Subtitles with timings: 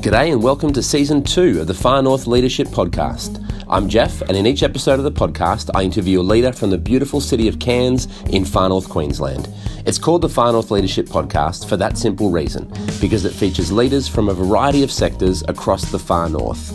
[0.00, 3.44] G'day and welcome to season two of the Far North Leadership Podcast.
[3.68, 6.78] I'm Jeff, and in each episode of the podcast, I interview a leader from the
[6.78, 9.46] beautiful city of Cairns in Far North Queensland.
[9.84, 14.08] It's called the Far North Leadership Podcast for that simple reason, because it features leaders
[14.08, 16.72] from a variety of sectors across the far north.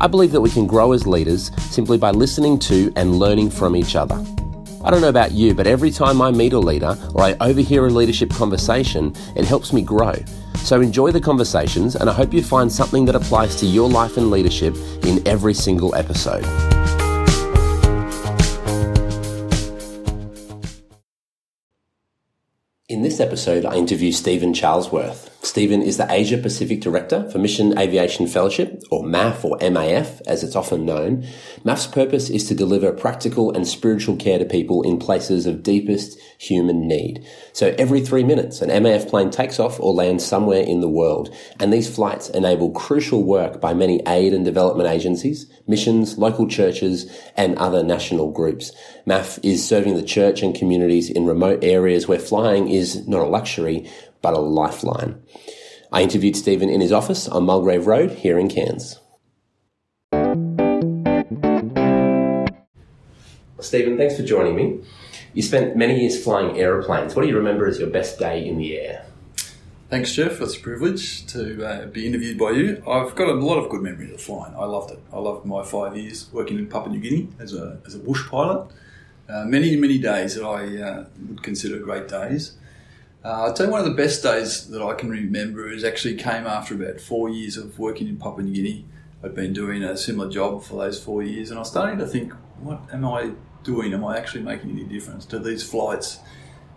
[0.00, 3.74] I believe that we can grow as leaders simply by listening to and learning from
[3.74, 4.24] each other.
[4.84, 7.88] I don't know about you, but every time I meet a leader or I overhear
[7.88, 10.14] a leadership conversation, it helps me grow.
[10.64, 14.16] So enjoy the conversations, and I hope you find something that applies to your life
[14.16, 16.44] and leadership in every single episode.
[22.88, 25.37] In this episode, I interview Stephen Charlesworth.
[25.40, 30.42] Stephen is the Asia Pacific Director for Mission Aviation Fellowship, or MAF or MAF as
[30.42, 31.24] it's often known.
[31.64, 36.18] MAF's purpose is to deliver practical and spiritual care to people in places of deepest
[36.38, 37.24] human need.
[37.52, 41.32] So every three minutes, an MAF plane takes off or lands somewhere in the world,
[41.60, 47.10] and these flights enable crucial work by many aid and development agencies, missions, local churches,
[47.36, 48.72] and other national groups.
[49.06, 53.24] MAF is serving the church and communities in remote areas where flying is not a
[53.24, 53.88] luxury,
[54.22, 55.22] but a lifeline.
[55.90, 59.00] I interviewed Stephen in his office on Mulgrave Road here in Cairns.
[63.60, 64.80] Stephen, thanks for joining me.
[65.34, 67.14] You spent many years flying aeroplanes.
[67.14, 69.04] What do you remember as your best day in the air?
[69.90, 70.40] Thanks, Jeff.
[70.42, 72.82] It's a privilege to uh, be interviewed by you.
[72.86, 74.54] I've got a lot of good memories of flying.
[74.54, 75.00] I loved it.
[75.12, 78.28] I loved my five years working in Papua New Guinea as a, as a bush
[78.28, 78.70] pilot.
[79.28, 82.52] Uh, many, many days that I uh, would consider great days.
[83.24, 86.46] Uh, tell you one of the best days that I can remember is actually came
[86.46, 88.84] after about four years of working in Papua New Guinea.
[89.24, 92.06] I'd been doing a similar job for those four years, and I was starting to
[92.06, 93.32] think, what am I
[93.64, 93.92] doing?
[93.92, 95.26] Am I actually making any difference?
[95.26, 96.20] Do these flights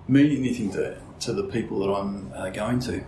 [0.08, 3.04] mean anything to, to the people that I'm uh, going to?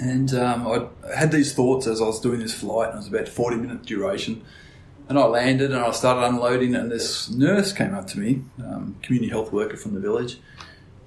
[0.00, 3.08] And um, I had these thoughts as I was doing this flight, and it was
[3.08, 4.42] about 40 minute duration.
[5.10, 8.96] And I landed and I started unloading, and this nurse came up to me, um,
[9.02, 10.38] community health worker from the village,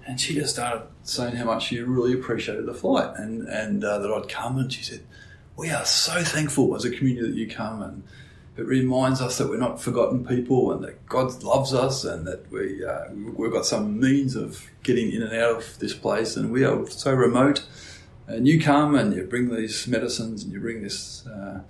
[0.06, 4.00] and she just started saying how much she really appreciated the flight and, and uh,
[4.00, 4.58] that I'd come.
[4.58, 5.02] And she said,
[5.56, 7.82] We are so thankful as a community that you come.
[7.82, 8.04] And
[8.58, 12.52] it reminds us that we're not forgotten people and that God loves us and that
[12.52, 13.06] we, uh,
[13.36, 16.36] we've got some means of getting in and out of this place.
[16.36, 17.66] And we are so remote.
[18.28, 21.26] And you come and you bring these medicines and you bring this.
[21.28, 21.62] Uh,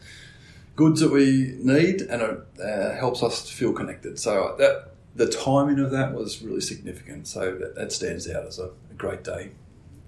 [0.79, 4.17] goods that we need, and it uh, helps us to feel connected.
[4.17, 7.27] So that the timing of that was really significant.
[7.27, 9.51] So that, that stands out as a, a great day.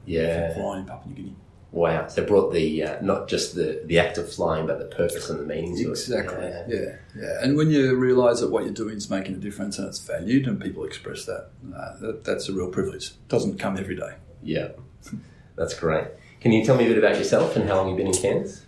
[0.06, 1.35] Yeah, flying in Papua New Guinea.
[1.72, 2.07] Wow!
[2.07, 5.29] So it brought the uh, not just the, the act of flying, but the purpose
[5.29, 6.44] and the meaning to exactly.
[6.44, 6.47] it.
[6.47, 6.75] Exactly.
[6.75, 6.81] Yeah.
[7.16, 7.44] yeah, yeah.
[7.44, 10.47] And when you realise that what you're doing is making a difference and it's valued,
[10.47, 13.11] and people express that, uh, that that's a real privilege.
[13.11, 14.16] It doesn't come every day.
[14.44, 14.69] Yeah,
[15.56, 16.07] that's great.
[16.41, 18.66] Can you tell me a bit about yourself and how long you've been in Cairns?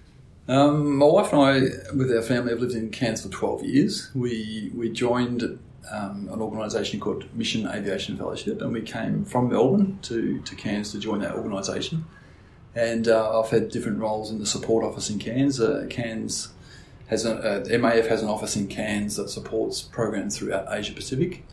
[0.48, 1.54] Um, my wife and I,
[1.96, 4.12] with our family, have lived in Cairns for 12 years.
[4.14, 5.60] We we joined
[5.92, 10.92] um, an organisation called Mission Aviation Fellowship, and we came from Melbourne to, to Cairns
[10.92, 12.06] to join that organisation.
[12.76, 15.60] And uh, I've had different roles in the support office in Cairns.
[15.60, 16.50] Uh, Cairns
[17.08, 21.44] has a, uh, MAF has an office in Cairns that supports programs throughout Asia Pacific.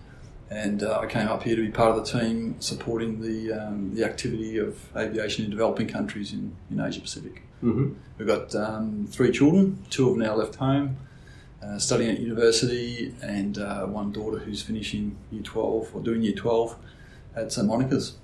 [0.48, 3.94] And uh, I came up here to be part of the team supporting the um,
[3.94, 7.42] the activity of aviation in developing countries in, in Asia Pacific.
[7.62, 7.92] Mm-hmm.
[8.18, 10.96] We've got um, three children, two have now left home
[11.62, 16.34] uh, studying at university, and uh, one daughter who's finishing year 12 or doing year
[16.34, 16.76] 12
[17.36, 18.16] at St Monica's.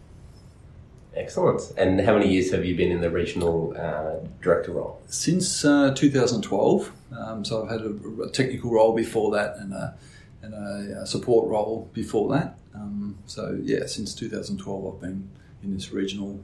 [1.15, 1.73] Excellent.
[1.77, 5.01] And how many years have you been in the regional uh, director role?
[5.07, 6.93] Since uh, 2012.
[7.17, 9.97] Um, so I've had a, a, technical role before that and a,
[10.43, 12.59] and a support role before that.
[12.75, 15.31] Um, so yeah, since 2012 I've been
[15.63, 16.41] in this regional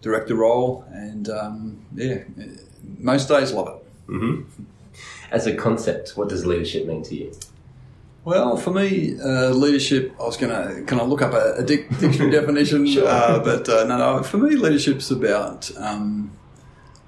[0.00, 2.22] director role, and um, yeah,
[2.98, 4.10] most days love it.
[4.10, 4.64] Mm-hmm
[5.30, 7.32] as a concept, what does leadership mean to you?
[8.24, 11.62] Well, for me, uh, leadership, I was going to kind of look up a, a
[11.62, 13.06] dictionary definition, sure.
[13.06, 16.32] uh, but uh, no, no, for me, leadership's about um,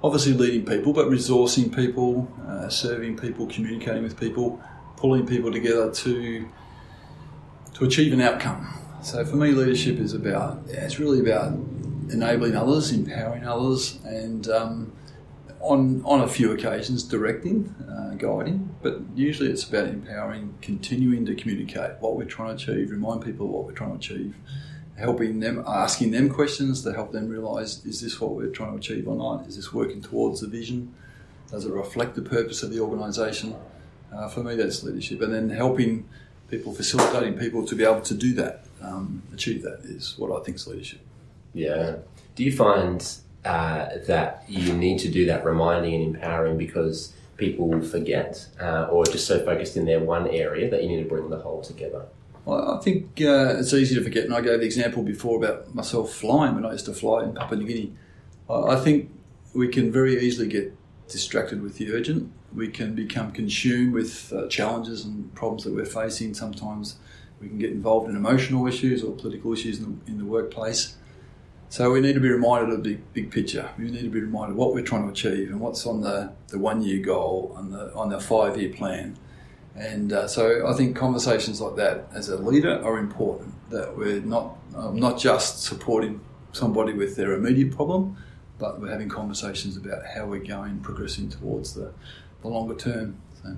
[0.01, 4.61] obviously leading people, but resourcing people, uh, serving people, communicating with people,
[4.95, 6.47] pulling people together to
[7.73, 8.67] to achieve an outcome.
[9.01, 11.53] So for me, leadership is about, yeah, it's really about
[12.11, 14.91] enabling others, empowering others, and um,
[15.59, 21.35] on on a few occasions directing, uh, guiding, but usually it's about empowering, continuing to
[21.35, 24.35] communicate what we're trying to achieve, remind people what we're trying to achieve,
[24.97, 28.77] helping them, asking them questions to help them realise is this what we're trying to
[28.77, 29.47] achieve or not?
[29.47, 30.93] Is this working towards the vision?
[31.51, 33.55] Does it reflect the purpose of the organisation?
[34.13, 36.07] Uh, for me, that's leadership, and then helping
[36.49, 40.43] people, facilitating people to be able to do that, um, achieve that is what I
[40.43, 41.01] think is leadership.
[41.53, 41.97] Yeah.
[42.35, 43.05] Do you find
[43.45, 49.05] uh, that you need to do that reminding and empowering because people forget uh, or
[49.05, 52.05] just so focused in their one area that you need to bring the whole together?
[52.45, 55.73] Well, I think uh, it's easy to forget, and I gave the example before about
[55.73, 57.93] myself flying when I used to fly in Papua New Guinea.
[58.49, 59.11] I think
[59.53, 60.75] we can very easily get
[61.07, 62.31] distracted with the urgent.
[62.53, 66.33] We can become consumed with uh, challenges and problems that we're facing.
[66.33, 66.97] Sometimes
[67.39, 70.95] we can get involved in emotional issues or political issues in the, in the workplace.
[71.71, 73.69] So we need to be reminded of the big, big picture.
[73.77, 76.57] We need to be reminded what we're trying to achieve and what's on the, the
[76.57, 79.17] one year goal and the, on the five year plan.
[79.75, 83.53] And uh, so I think conversations like that as a leader are important.
[83.69, 86.21] That we're not um, not just supporting
[86.53, 88.17] somebody with their immediate problem,
[88.57, 91.93] but we're having conversations about how we're going, progressing towards the,
[92.41, 93.17] the longer term.
[93.43, 93.55] So.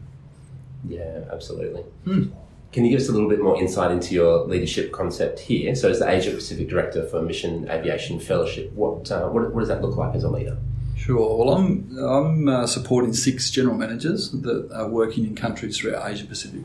[0.84, 1.84] Yeah, absolutely.
[2.04, 2.32] Hmm.
[2.72, 5.76] Can you give us a little bit more insight into your leadership concept here?
[5.76, 9.68] So, as the Asia Pacific Director for Mission Aviation Fellowship, what, uh, what, what, does
[9.68, 10.58] that look like as a leader?
[10.96, 11.38] Sure.
[11.38, 16.26] Well, I'm, I'm uh, supporting six general managers that are working in countries throughout Asia
[16.26, 16.64] Pacific.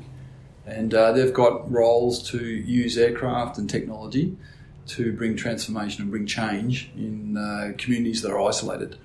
[0.65, 4.37] And uh, they've got roles to use aircraft and technology
[4.89, 8.97] to bring transformation and bring change in uh, communities that are isolated.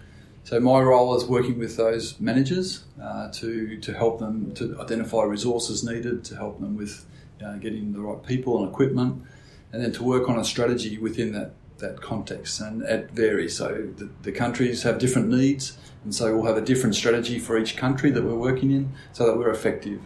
[0.44, 5.24] So my role is working with those managers uh, to to help them to identify
[5.24, 7.06] resources needed to help them with
[7.46, 9.24] uh, getting the right people and equipment,
[9.72, 12.60] and then to work on a strategy within that that context.
[12.60, 13.56] And it varies.
[13.56, 17.58] So the, the countries have different needs, and so we'll have a different strategy for
[17.58, 20.02] each country that we're working in, so that we're effective.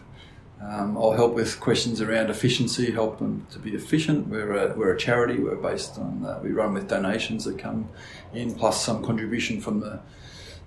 [0.62, 4.28] Um, I'll help with questions around efficiency, help them to be efficient.
[4.28, 5.38] We're a, we're a charity.
[5.38, 7.88] We're based on uh, we run with donations that come
[8.32, 10.00] in, plus some contribution from the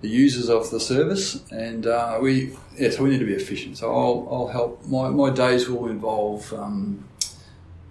[0.01, 3.77] the users of the service, and uh, we yeah, so we need to be efficient.
[3.77, 4.85] So I'll, I'll help.
[4.85, 7.05] My, my days will involve um,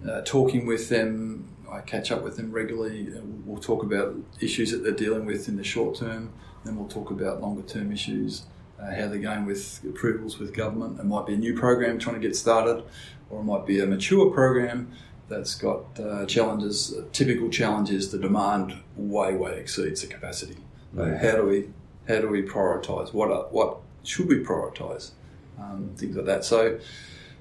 [0.07, 1.47] uh, talking with them.
[1.71, 3.09] I catch up with them regularly.
[3.45, 6.33] We'll talk about issues that they're dealing with in the short term.
[6.65, 8.43] Then we'll talk about longer term issues,
[8.81, 10.99] uh, how they're going with approvals with government.
[10.99, 12.83] It might be a new program trying to get started,
[13.29, 14.91] or it might be a mature program
[15.27, 16.95] that's got uh, challenges.
[17.11, 20.57] typical challenges: the demand way way exceeds the capacity.
[20.97, 21.67] how do we
[22.09, 23.13] how do we prioritise?
[23.13, 25.11] What are, what should we prioritise?
[25.59, 26.43] Um, things like that.
[26.43, 26.79] So,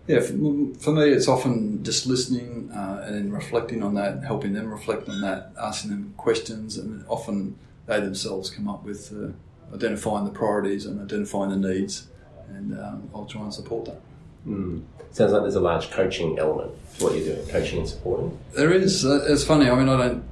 [0.06, 0.35] yeah, for,
[0.79, 5.09] for, me, it's often just listening uh, and then reflecting on that, helping them reflect
[5.09, 10.31] on that, asking them questions, and often they themselves come up with uh, identifying the
[10.31, 12.09] priorities and identifying the needs,
[12.49, 14.00] and um, I'll try and support that.
[14.47, 14.82] Mm.
[15.12, 18.38] Sounds like there's a large coaching element to what you're doing, coaching and supporting.
[18.53, 19.05] There is.
[19.05, 19.70] It's funny.
[19.70, 20.25] I mean, I don't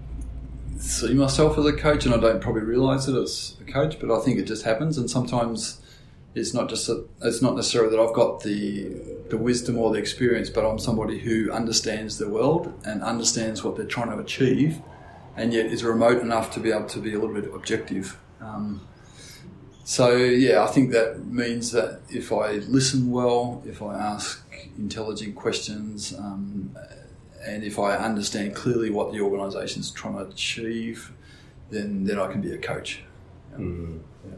[0.79, 4.11] see myself as a coach, and I don't probably realise it as a coach, but
[4.11, 4.99] I think it just happens.
[4.99, 5.81] And sometimes
[6.35, 8.91] it's not just a, it's not necessarily that I've got the
[9.29, 13.77] the wisdom or the experience, but I'm somebody who understands the world and understands what
[13.77, 14.81] they're trying to achieve,
[15.37, 18.19] and yet is remote enough to be able to be a little bit objective.
[18.41, 18.87] Um,
[19.85, 24.45] so yeah, I think that means that if I listen well, if I ask
[24.77, 26.77] intelligent questions, um,
[27.47, 31.13] and if I understand clearly what the organisation is trying to achieve,
[31.71, 33.03] then then I can be a coach.
[33.57, 34.01] Mm.
[34.29, 34.35] Yeah.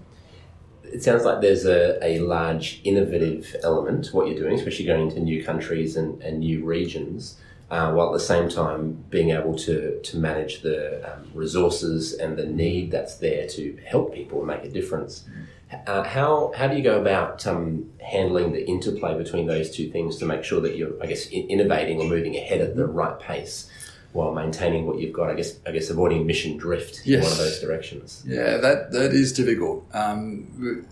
[0.92, 5.08] It sounds like there's a, a large innovative element to what you're doing, especially going
[5.08, 7.38] into new countries and, and new regions,
[7.70, 12.38] uh, while at the same time being able to, to manage the um, resources and
[12.38, 15.24] the need that's there to help people and make a difference.
[15.28, 15.44] Mm.
[15.86, 20.16] Uh, how how do you go about um, handling the interplay between those two things
[20.16, 23.70] to make sure that you're, I guess, innovating or moving ahead at the right pace
[24.12, 25.28] while maintaining what you've got?
[25.28, 27.18] I guess, I guess, avoiding mission drift yes.
[27.18, 28.24] in one of those directions.
[28.26, 29.84] Yeah, that that is difficult.
[29.94, 30.86] Um,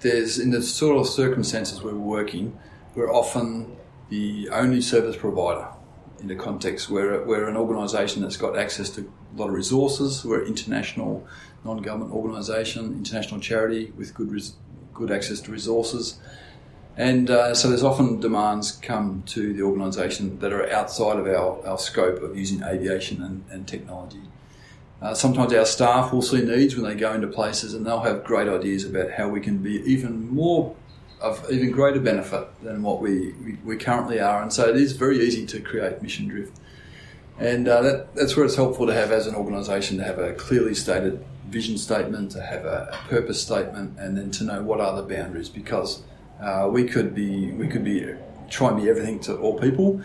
[0.00, 2.58] there's in the sort of circumstances we're working,
[2.94, 3.76] we're often
[4.08, 5.66] the only service provider
[6.24, 10.24] in a context where we're an organisation that's got access to a lot of resources.
[10.24, 11.26] We're an international
[11.64, 14.54] non-government organisation, international charity with good res-
[14.94, 16.18] good access to resources.
[16.96, 21.66] And uh, so there's often demands come to the organisation that are outside of our,
[21.66, 24.22] our scope of using aviation and, and technology.
[25.02, 28.24] Uh, sometimes our staff will see needs when they go into places and they'll have
[28.24, 30.74] great ideas about how we can be even more
[31.20, 34.42] of even greater benefit than what we, we, we currently are.
[34.42, 36.58] And so it is very easy to create mission drift.
[37.38, 40.34] And uh, that, that's where it's helpful to have as an organisation to have a
[40.34, 44.80] clearly stated vision statement, to have a, a purpose statement, and then to know what
[44.80, 46.02] are the boundaries because
[46.40, 48.14] uh, we could be we could be
[48.50, 50.00] try and be everything to all people,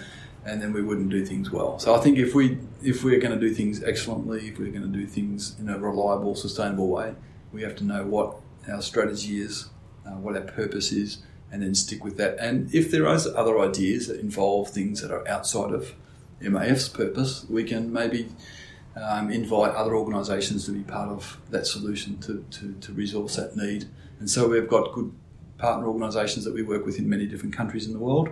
[0.46, 1.80] and then we wouldn't do things well.
[1.80, 4.92] So I think if we if we're going to do things excellently, if we're going
[4.92, 7.14] to do things in a reliable, sustainable way,
[7.52, 8.38] we have to know what
[8.72, 9.70] our strategy is,
[10.06, 11.20] uh, what our purpose is,
[11.52, 12.38] and then stick with that.
[12.40, 15.94] And if there are other ideas that involve things that are outside of
[16.42, 18.30] MAF's purpose, we can maybe
[18.96, 23.56] um, invite other organisations to be part of that solution to, to, to resource that
[23.56, 23.86] need.
[24.20, 25.12] And so we've got good
[25.58, 28.30] partner organisations that we work with in many different countries in the world,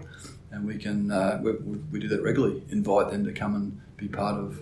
[0.51, 1.51] and we can uh, we,
[1.91, 2.63] we, do that regularly.
[2.69, 4.61] Invite them to come and be part of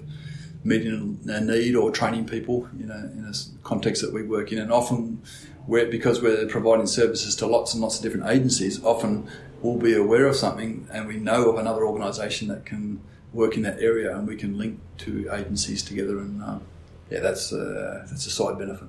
[0.66, 4.58] meeting a need or training people in a, in a context that we work in.
[4.58, 5.22] And often,
[5.68, 9.30] we're, because we're providing services to lots and lots of different agencies, often
[9.62, 13.00] we'll be aware of something and we know of another organisation that can
[13.32, 16.20] work in that area, and we can link two agencies together.
[16.20, 16.62] And um,
[17.10, 18.88] yeah, that's uh, that's a side benefit.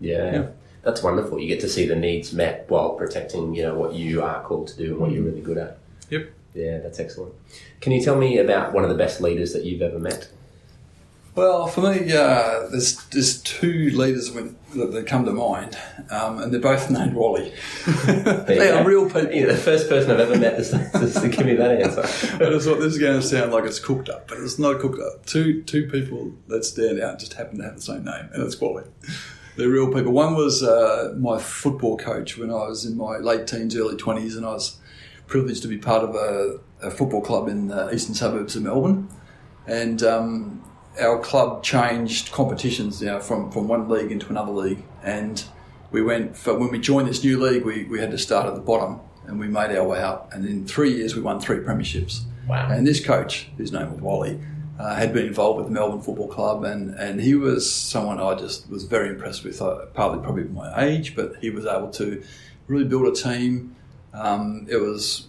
[0.00, 0.32] Yeah.
[0.32, 0.46] yeah.
[0.82, 1.40] That's wonderful.
[1.40, 4.68] You get to see the needs met while protecting, you know, what you are called
[4.68, 5.78] to do and what you're really good at.
[6.08, 6.30] Yep.
[6.54, 7.34] Yeah, that's excellent.
[7.80, 10.28] Can you tell me about one of the best leaders that you've ever met?
[11.38, 15.78] Well, for me, uh, there's there's two leaders that, that come to mind,
[16.10, 17.54] um, and they're both named Wally.
[18.06, 19.32] they are real people.
[19.32, 22.00] You're the first person I've ever met to, to give me that answer.
[22.44, 24.80] I just thought this is going to sound like it's cooked up, but it's not
[24.80, 25.26] cooked up.
[25.26, 28.60] Two two people that stand out just happen to have the same name, and it's
[28.60, 28.82] Wally.
[29.56, 30.10] They're real people.
[30.10, 34.34] One was uh, my football coach when I was in my late teens, early twenties,
[34.34, 34.76] and I was
[35.28, 39.08] privileged to be part of a, a football club in the eastern suburbs of Melbourne,
[39.68, 40.02] and.
[40.02, 40.64] Um,
[41.00, 44.82] our club changed competitions you know, from, from one league into another league.
[45.02, 45.42] And
[45.90, 48.54] we went, for when we joined this new league, we, we had to start at
[48.54, 50.32] the bottom and we made our way up.
[50.32, 52.22] And in three years, we won three premierships.
[52.48, 52.70] Wow.
[52.70, 54.40] And this coach, whose name was Wally,
[54.78, 58.34] uh, had been involved with the Melbourne Football Club, and, and he was someone I
[58.36, 62.22] just was very impressed with, uh, partly probably my age, but he was able to
[62.68, 63.74] really build a team.
[64.14, 65.26] Um, it was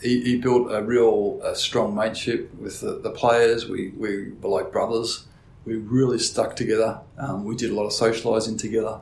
[0.00, 3.68] he, he, built a real a strong mateship with the, the, players.
[3.68, 5.26] We, we were like brothers.
[5.64, 7.00] We really stuck together.
[7.18, 9.00] Um, we did a lot of socialising together,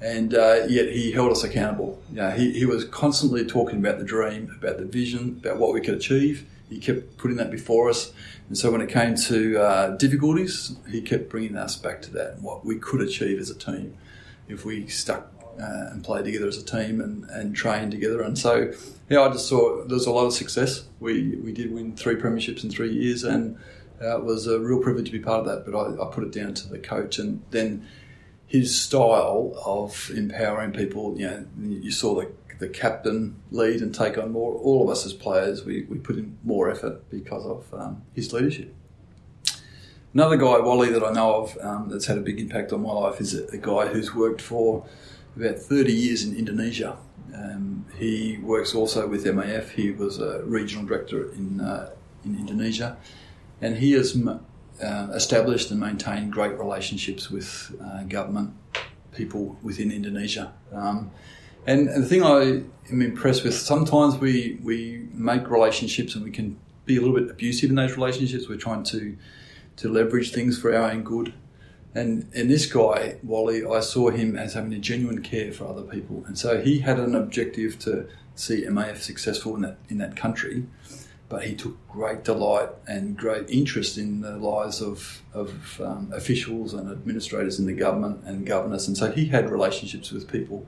[0.00, 2.00] and uh, yet he held us accountable.
[2.10, 5.74] You know, he, he was constantly talking about the dream, about the vision, about what
[5.74, 6.46] we could achieve.
[6.70, 8.12] He kept putting that before us,
[8.48, 12.34] and so when it came to uh, difficulties, he kept bringing us back to that
[12.34, 13.96] and what we could achieve as a team
[14.48, 18.22] if we stuck uh, and play together as a team and, and trained together.
[18.22, 18.72] And so,
[19.08, 20.84] yeah, I just saw there's a lot of success.
[21.00, 23.58] We we did win three premierships in three years, and
[24.00, 25.70] uh, it was a real privilege to be part of that.
[25.70, 27.86] But I, I put it down to the coach, and then
[28.46, 31.18] his style of empowering people.
[31.18, 34.54] You know, you saw the the captain lead and take on more.
[34.54, 38.32] All of us as players, we, we put in more effort because of um, his
[38.32, 38.74] leadership.
[40.14, 42.92] Another guy, Wally, that I know of um, that's had a big impact on my
[42.92, 44.86] life is a, a guy who's worked for
[45.38, 46.96] about 30 years in Indonesia.
[47.34, 49.70] Um, he works also with MAF.
[49.70, 51.90] He was a regional director in, uh,
[52.24, 52.96] in Indonesia.
[53.60, 54.16] And he has
[54.82, 58.54] uh, established and maintained great relationships with uh, government
[59.12, 60.52] people within Indonesia.
[60.72, 61.10] Um,
[61.66, 66.30] and, and, the thing I am impressed with, sometimes we, we make relationships and we
[66.30, 68.48] can be a little bit abusive in those relationships.
[68.48, 69.16] We're trying to,
[69.76, 71.34] to leverage things for our own good.
[71.94, 75.82] And and this guy, Wally, I saw him as having a genuine care for other
[75.82, 80.16] people, and so he had an objective to see MAF successful in that in that
[80.16, 80.66] country.
[81.28, 86.72] But he took great delight and great interest in the lives of, of um, officials
[86.72, 88.88] and administrators in the government and governors.
[88.88, 90.66] And so he had relationships with people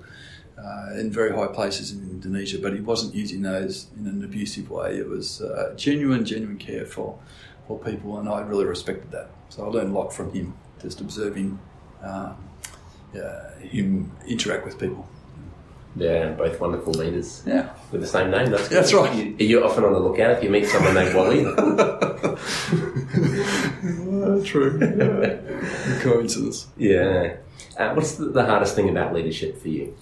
[0.59, 4.69] uh, in very high places in Indonesia, but he wasn't using those in an abusive
[4.69, 4.97] way.
[4.97, 7.19] It was uh, genuine, genuine care for,
[7.67, 9.31] for people, and I really respected that.
[9.49, 11.59] So I learned a lot from him just observing
[12.03, 12.35] uh,
[13.61, 15.07] him interact with people.
[15.97, 17.43] Yeah, both wonderful leaders.
[17.45, 18.51] Yeah, with the same name.
[18.51, 19.13] That's that's right.
[19.13, 21.43] You, are you often on the lookout if you meet someone named Wally?
[24.45, 24.79] true.
[24.81, 25.99] Yeah.
[26.01, 26.69] Coincidence.
[26.77, 27.37] Yeah.
[27.77, 29.97] Uh, what's the, the, hardest thing about leadership for you?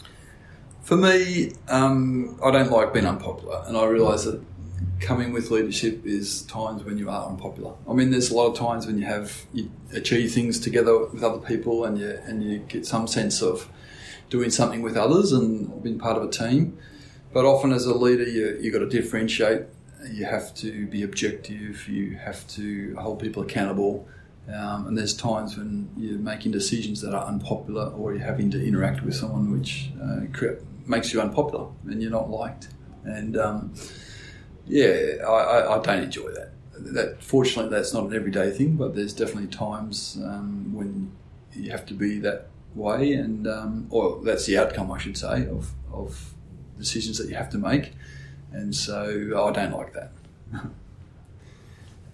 [0.83, 4.43] For me, um, I don't like being unpopular, and I realise that
[5.01, 7.75] coming with leadership is times when you are unpopular.
[7.89, 11.23] I mean, there's a lot of times when you have you achieve things together with
[11.23, 13.69] other people, and you and you get some sense of
[14.31, 16.79] doing something with others and being part of a team.
[17.33, 19.63] But often, as a leader, you you got to differentiate.
[20.11, 21.89] You have to be objective.
[21.89, 24.07] You have to hold people accountable.
[24.49, 28.67] Um, and there's times when you're making decisions that are unpopular, or you're having to
[28.67, 30.21] interact with someone which uh,
[30.87, 32.69] makes you unpopular and you're not liked.
[33.05, 33.75] And um,
[34.69, 36.53] yeah, I, I, don't enjoy that.
[36.79, 41.13] That fortunately, that's not an everyday thing, but there's definitely times um, when
[41.55, 45.47] you have to be that way, and um, or that's the outcome, I should say,
[45.47, 46.35] of of
[46.79, 47.93] decisions that you have to make,
[48.53, 50.13] and so I don't like that.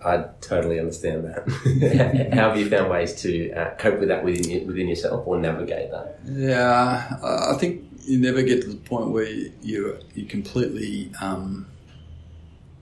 [0.05, 2.31] I totally understand that.
[2.35, 5.91] How have you found ways to uh, cope with that within within yourself or navigate
[5.91, 6.19] that?
[6.27, 11.67] Yeah, I think you never get to the point where you you completely um,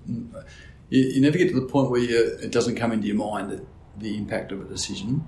[0.06, 0.30] you,
[0.90, 3.66] you, never get to the point where you, it doesn't come into your mind that
[3.98, 5.26] the impact of a decision.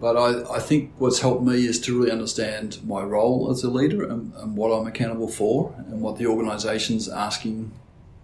[0.00, 3.70] But I, I think what's helped me is to really understand my role as a
[3.70, 7.70] leader and, and what I'm accountable for and what the organisation's asking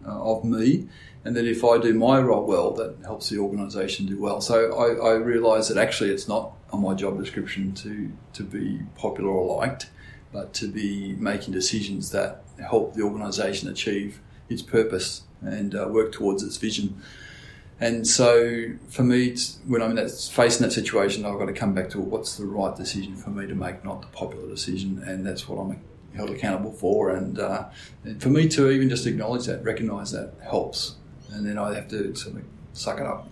[0.05, 0.89] uh, of me.
[1.25, 4.41] And that if I do my role well, that helps the organisation do well.
[4.41, 8.81] So I, I realise that actually it's not on my job description to, to be
[8.97, 9.91] popular or liked,
[10.33, 16.13] but to be making decisions that help the organisation achieve its purpose and uh, work
[16.13, 17.01] towards its vision.
[17.81, 21.75] And so for me, when I'm in that, facing that situation, I've got to come
[21.75, 25.03] back to what's the right decision for me to make, not the popular decision.
[25.07, 25.81] And that's what I'm
[26.15, 27.11] held accountable for.
[27.11, 27.69] And, uh,
[28.03, 30.97] and for me to even just acknowledge that, recognise that helps.
[31.31, 32.43] And then I have to sort of
[32.73, 33.29] suck it up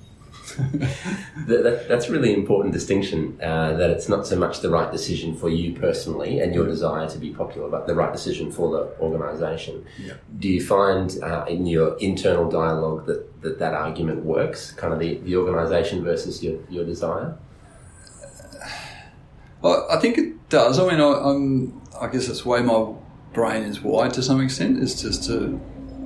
[0.54, 4.90] that, that, that's a really important distinction uh, that it's not so much the right
[4.92, 8.70] decision for you personally and your desire to be popular, but the right decision for
[8.70, 9.84] the organisation.
[9.98, 10.14] Yeah.
[10.38, 15.00] Do you find uh, in your internal dialogue that, that that argument works, kind of
[15.00, 17.36] the, the organisation versus your, your desire?
[19.62, 20.78] Well, I think it does.
[20.78, 22.92] I mean, I, am I guess that's the way my
[23.32, 24.78] brain is wired to some extent.
[24.78, 25.58] Is just to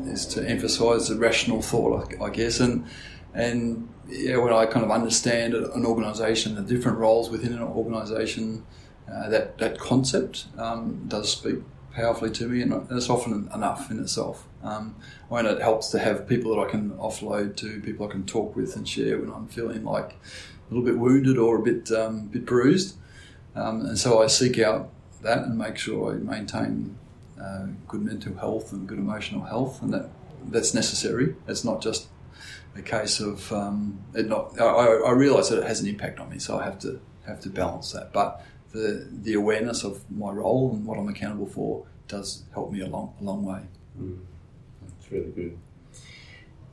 [0.07, 2.87] is to emphasise the rational thought, I, I guess, and
[3.35, 8.65] and yeah, when I kind of understand an organisation, the different roles within an organisation,
[9.11, 11.59] uh, that that concept um, does speak
[11.93, 14.47] powerfully to me, and it's often enough in itself.
[14.63, 14.97] Um,
[15.29, 18.55] when it helps to have people that I can offload to, people I can talk
[18.55, 22.27] with and share when I'm feeling like a little bit wounded or a bit um,
[22.27, 22.97] bit bruised,
[23.55, 24.91] um, and so I seek out
[25.23, 26.97] that and make sure I maintain
[27.41, 30.09] uh, good mental health and good emotional health, and that
[30.45, 31.37] that's necessary.
[31.47, 32.09] It's not just
[32.77, 34.61] a case of um, it not.
[34.61, 37.41] I, I realise that it has an impact on me, so I have to have
[37.41, 38.13] to balance that.
[38.13, 42.81] But the the awareness of my role and what I'm accountable for does help me
[42.81, 43.63] a long a long way.
[44.01, 44.19] Mm.
[44.83, 45.59] That's really good.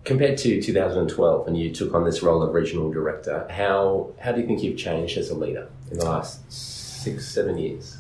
[0.04, 4.42] Compared to 2012, when you took on this role of regional director, how how do
[4.42, 7.98] you think you've changed as a leader in the last six seven years?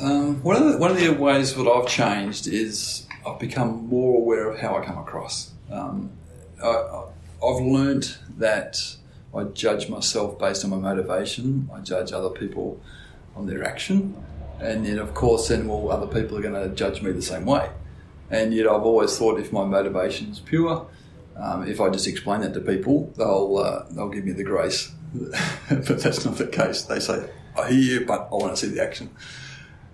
[0.00, 4.16] Um, one of the one of the ways that I've changed is I've become more
[4.16, 5.50] aware of how I come across.
[5.70, 6.12] Um,
[6.62, 7.04] I,
[7.44, 8.96] I've learned that
[9.34, 11.68] I judge myself based on my motivation.
[11.72, 12.80] I judge other people
[13.36, 14.16] on their action,
[14.60, 17.44] and then of course, then well, other people are going to judge me the same
[17.44, 17.70] way.
[18.30, 20.86] And yet, I've always thought if my motivation is pure,
[21.36, 24.92] um, if I just explain that to people, they'll uh, they'll give me the grace.
[25.70, 26.82] but that's not the case.
[26.82, 29.10] They say, "I hear you, but I want to see the action."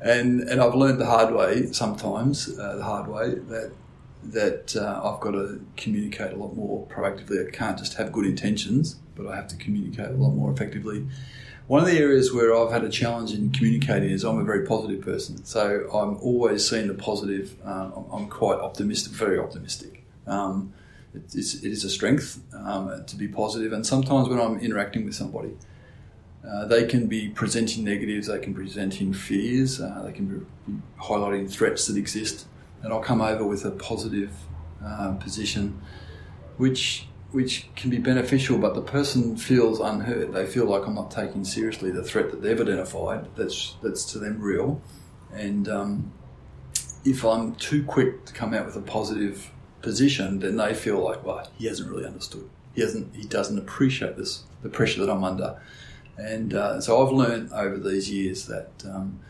[0.00, 3.72] And and I've learned the hard way sometimes, uh, the hard way that
[4.32, 7.46] that uh, I've got to communicate a lot more proactively.
[7.46, 11.06] I can't just have good intentions, but I have to communicate a lot more effectively.
[11.66, 14.66] One of the areas where I've had a challenge in communicating is I'm a very
[14.66, 17.56] positive person, so I'm always seeing the positive.
[17.64, 20.04] Um, I'm quite optimistic, very optimistic.
[20.26, 20.74] Um,
[21.14, 25.06] it, it's, it is a strength um, to be positive, and sometimes when I'm interacting
[25.06, 25.52] with somebody,
[26.46, 30.26] uh, they can be presenting negatives, they can be presenting fears, uh, they can
[30.66, 32.46] be highlighting threats that exist
[32.84, 34.30] and I'll come over with a positive
[34.84, 35.80] uh, position,
[36.58, 40.32] which which can be beneficial, but the person feels unheard.
[40.32, 43.26] They feel like I'm not taking seriously the threat that they've identified.
[43.34, 44.82] That's that's to them real,
[45.32, 46.12] and um,
[47.04, 49.50] if I'm too quick to come out with a positive
[49.82, 52.48] position, then they feel like, well, he hasn't really understood.
[52.74, 53.16] He hasn't.
[53.16, 55.58] He doesn't appreciate this, the pressure that I'm under,
[56.18, 58.70] and uh, so I've learned over these years that.
[58.84, 59.20] Um,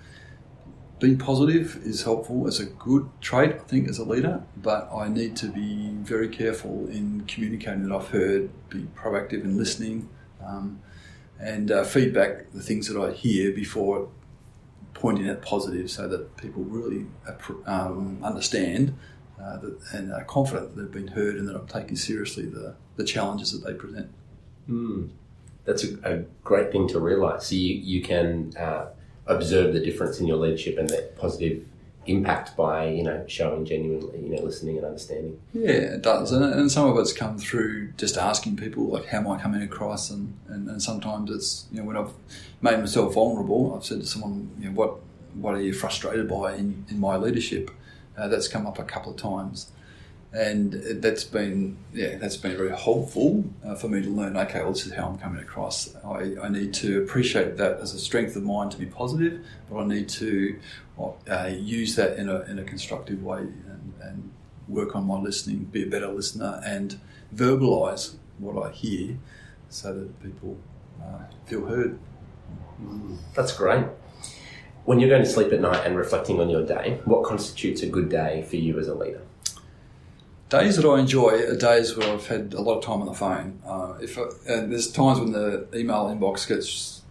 [1.05, 5.07] being positive is helpful as a good trait, I think, as a leader, but I
[5.09, 10.09] need to be very careful in communicating that I've heard, be proactive in listening,
[10.43, 10.81] um,
[11.39, 14.09] and uh, feedback the things that I hear before
[14.95, 17.05] pointing at positive so that people really
[17.67, 18.97] um, understand
[19.39, 22.77] uh, that, and are confident that they've been heard and that I'm taking seriously the,
[22.97, 24.11] the challenges that they present.
[24.71, 25.11] Mm.
[25.67, 27.49] That's a, a, great thing to realise.
[27.49, 28.55] So you, you can.
[28.59, 28.87] Uh,
[29.27, 31.65] observe the difference in your leadership and the positive
[32.07, 35.41] impact by you know showing genuinely you know listening and understanding.
[35.53, 36.33] Yeah it does.
[36.33, 39.63] And, and some of it's come through just asking people like how am i coming
[39.63, 40.11] across?
[40.11, 42.13] And, and, and sometimes it's you know when i've
[42.61, 44.97] made myself vulnerable i've said to someone you know what
[45.35, 47.71] what are you frustrated by in, in my leadership?
[48.17, 49.73] Uh, that's come up a couple of times
[50.35, 54.73] and that's been yeah that's been very helpful uh, for me to learn okay well
[54.73, 55.95] this is how I'm coming across.
[56.05, 59.79] I, I need to appreciate that as a strength of mine to be positive but
[59.79, 60.59] I need to
[60.99, 64.31] uh, use that in a, in a constructive way and, and,
[64.67, 66.99] work on my listening be a better listener and
[67.37, 69.19] verbalize what I hear
[69.69, 70.57] so that people
[71.03, 71.99] uh, feel heard.
[73.35, 73.85] That's great.
[74.87, 77.87] When you're going to sleep at night and reflecting on your day what constitutes a
[77.89, 79.21] good day for you as a leader
[80.49, 83.15] days that I enjoy are days where I've had a lot of time on the
[83.15, 83.61] phone.
[83.67, 87.03] Uh, if I, and there's times when the email inbox gets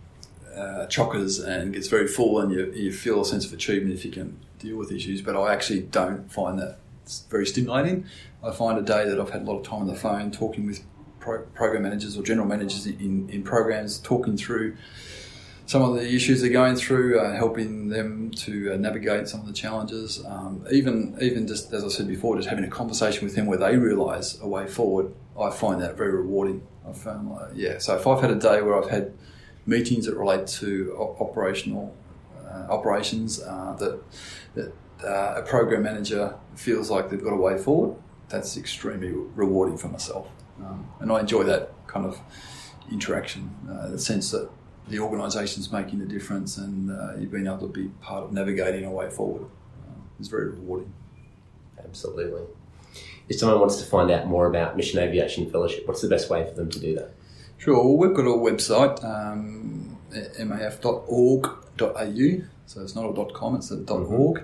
[0.55, 4.05] uh, chockers and gets very full, and you, you feel a sense of achievement if
[4.05, 5.21] you can deal with issues.
[5.21, 6.77] But I actually don't find that
[7.29, 8.05] very stimulating.
[8.43, 10.65] I find a day that I've had a lot of time on the phone talking
[10.65, 10.83] with
[11.19, 14.77] pro- program managers or general managers in, in programs, talking through
[15.65, 19.47] some of the issues they're going through, uh, helping them to uh, navigate some of
[19.47, 20.23] the challenges.
[20.25, 23.57] Um, even even just as I said before, just having a conversation with them where
[23.57, 26.67] they realise a way forward, I find that very rewarding.
[26.87, 27.77] I found like, yeah.
[27.77, 29.13] So if I've had a day where I've had
[29.65, 31.95] meetings that relate to operational
[32.45, 34.01] uh, operations uh, that
[34.55, 34.73] that
[35.03, 37.95] uh, a program manager feels like they've got a way forward,
[38.29, 40.27] that's extremely rewarding for myself,
[40.59, 42.19] um, and I enjoy that kind of
[42.91, 44.49] interaction, uh, the sense that
[44.87, 48.85] the organisation's making a difference and uh, you've been able to be part of navigating
[48.85, 50.91] a way forward uh, is very rewarding.
[51.83, 52.41] Absolutely.
[53.29, 56.45] If someone wants to find out more about Mission Aviation Fellowship, what's the best way
[56.47, 57.11] for them to do that?
[57.57, 57.75] Sure.
[57.75, 61.87] Well, we've got a website, um, maf.org.au.
[62.65, 64.13] So it's not a .com, it's a mm-hmm.
[64.13, 64.43] .org,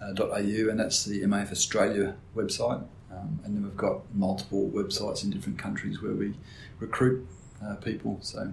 [0.00, 2.84] uh, .au, and that's the MAF Australia website.
[3.10, 6.34] Um, and then we've got multiple websites in different countries where we
[6.78, 7.26] recruit
[7.64, 8.18] uh, people.
[8.20, 8.52] So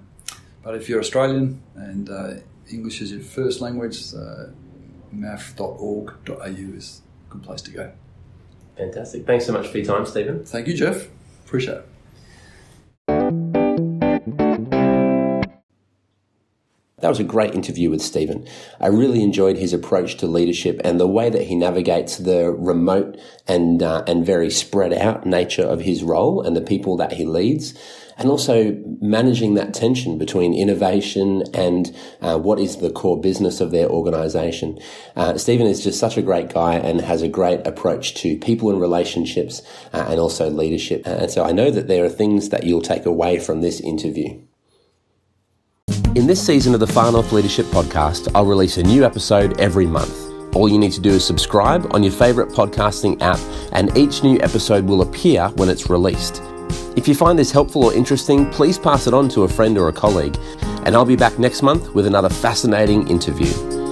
[0.65, 2.33] but if you're Australian and uh,
[2.69, 4.47] English is your first language, uh,
[5.15, 7.91] maf.org.au is a good place to go.
[8.75, 9.25] Fantastic.
[9.25, 10.43] Thanks so much for your time, Stephen.
[10.43, 11.07] Thank you, Jeff.
[11.45, 11.89] Appreciate it.
[17.05, 18.47] That was a great interview with Stephen.
[18.81, 23.19] I really enjoyed his approach to leadership and the way that he navigates the remote
[23.47, 27.23] and uh, and very spread out nature of his role and the people that he
[27.23, 27.75] leads
[28.17, 33.69] and also managing that tension between innovation and uh, what is the core business of
[33.69, 34.79] their organization.
[35.15, 38.71] Uh, Stephen is just such a great guy and has a great approach to people
[38.71, 39.61] and relationships
[39.93, 41.03] uh, and also leadership.
[41.05, 44.41] And so I know that there are things that you'll take away from this interview.
[46.15, 49.85] In this season of the Far North Leadership Podcast, I'll release a new episode every
[49.85, 50.15] month.
[50.55, 53.37] All you need to do is subscribe on your favourite podcasting app,
[53.73, 56.41] and each new episode will appear when it's released.
[56.95, 59.89] If you find this helpful or interesting, please pass it on to a friend or
[59.89, 60.37] a colleague.
[60.85, 63.84] And I'll be back next month with another fascinating interview.